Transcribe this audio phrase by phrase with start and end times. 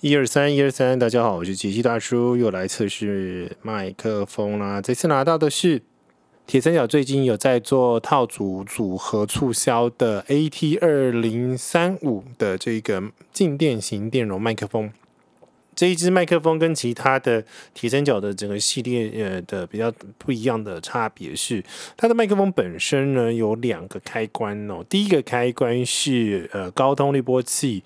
[0.00, 4.80] 一二三，一二三，大家好，我是杰西大叔，又来测试麦克风啦。
[4.80, 5.82] 这次拿到的是
[6.46, 14.92] 铁三角最近有在做套组组合促销的 AT 二零三五的这个静电型电容麦克风。
[15.74, 17.44] 这一支麦克风跟其他的
[17.74, 21.64] 铁三角的整个系列呃的比较不一样的差别是，
[21.96, 24.84] 它的麦克风本身呢有两个开关哦。
[24.88, 27.82] 第一个开关是呃高通滤波器。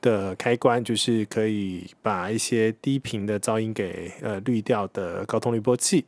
[0.00, 6.04] 的开关就是可以把一些低频的噪音给呃滤掉的高通滤波器。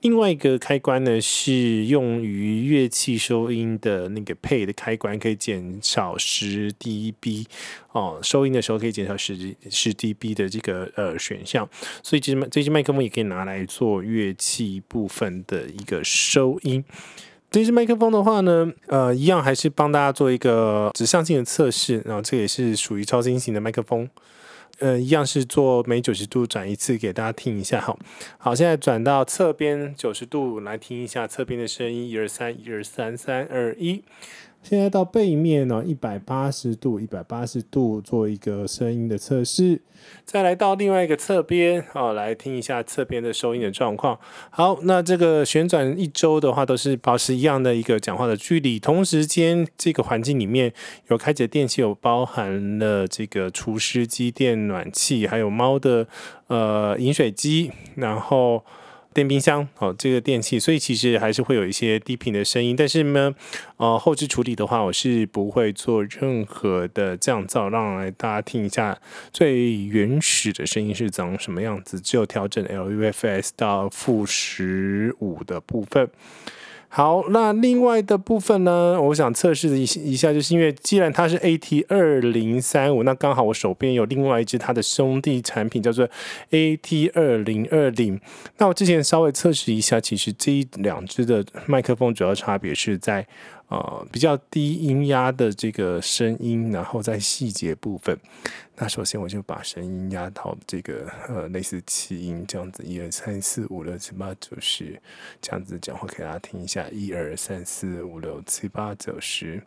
[0.00, 7.46] 另外一个开关呢是用于乐器收音的那个配的开关，可以减少十 dB
[7.92, 11.68] 哦，收音的时候可以减少十十 dB 的这个呃选项。
[12.02, 16.84] 所以这支这支麦克风也可以拿来做乐器部分的一个收音。
[17.54, 24.10] 这支麦克风的话呢，呃，一样还是帮大家做一个指向性的测试，然后这也是属于超新型的麦克风，
[24.80, 27.96] 呃，一样是做每九十度转一次给大家听一下，好，
[28.38, 34.02] 好，现在转到侧边九十度来听一下侧边的声音，一二三，一二三，三二一。
[34.64, 39.82] 现在到背面呢，一百八十度，一百八十度做一个声音的测试。
[40.24, 44.18] 再来到另外一个侧边，好，来听一下侧边的收音的状况。
[44.48, 48.78] 好，那这个旋转一周的话，都是保持一样的一个讲话的距离。
[48.78, 50.72] 同时间，这个环境里面
[51.08, 56.08] 有开着电器，有包含了这个除湿机、电暖气，还有猫的
[56.46, 58.64] 呃饮水机，然后。
[59.14, 63.32] 电冰箱哦，这个电器，所以其实还是会有一些低频的声音，但是呢，
[63.76, 68.98] 呃，后置处理的话，我是不会做任何的降噪，让来大家听一下
[69.32, 76.10] 最原始的声音是长什么样子，只有调整 LUFS 到负十五的部分。
[76.96, 86.08] 好，那另外的部分呢，我想测试一一下，就是因为既然它是 AT 二零三五，那刚好我手边有另外一只它的兄弟产品叫做
[86.52, 88.20] AT 二零二零。
[88.58, 93.26] 那我之前稍微测试一下，其实这两只的麦克风主要差别是在。
[93.74, 98.16] 呃，比较低音压的这个声音，然后在细节部分，
[98.76, 105.00] 那首先我就把声音压到这个呃类似气音这样子，一二三四五六七八九十
[105.42, 109.60] 这样子讲话给大家听一下，一二三四五六七八九十，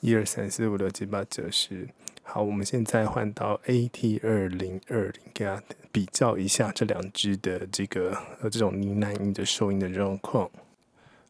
[0.00, 1.88] 一二三四五六七八九十。
[2.22, 10.48] 好，我们现在换到 AT 二零二零，给大家比较一下这两支的这个呃这种呢喃音的收音的状况。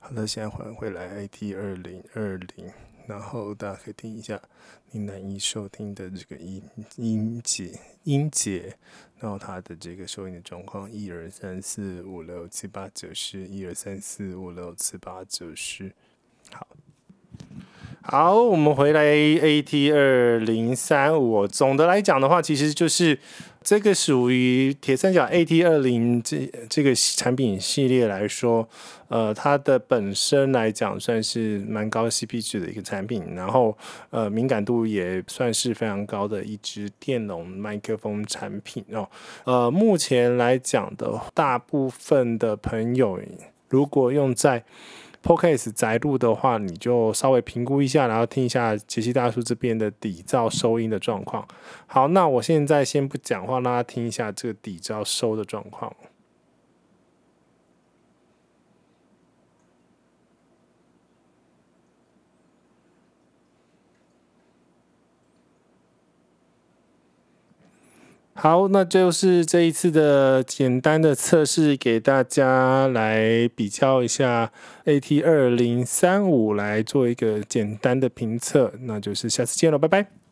[0.04, 2.72] 好的，现在换回来，I T 二零二零，
[3.06, 4.42] 然后大家可以听一下
[4.90, 6.60] 你难以收听的这个音
[6.96, 8.76] 音节音节，
[9.20, 15.94] 然后它的这个收音的状况，一二三四五六七八九十，一二三四五六七八九十，
[16.50, 16.66] 好，
[18.04, 23.18] 好，我们回来 AT 二零三五，总的来讲的话，其实就是。
[23.64, 28.68] 这个属于铁三角 AT 二零这这个产品系列来说，
[29.06, 33.78] 呃，它的本身来讲算是蛮高 CP 值的一个产品，然后
[34.10, 39.08] 呃敏感度也算是非常高的一支电容麦克风产品哦。
[39.44, 43.20] 呃，目前来讲的大部分的朋友，
[43.68, 44.64] 如果用在
[45.22, 51.46] Podcast 载录的话，你就稍微评估一下，然后听一下杰西大叔这边的底噪收音的状况。
[51.86, 55.94] 好，那我现在先不讲话，让大家听一下这个底噪收的状况。
[68.34, 74.50] 好，那就是这一次的简单的测试，给大家来比较一下
[74.86, 78.72] AT 二零三五，来做一个简单的评测。
[78.80, 80.22] 那就是下次见了，拜拜。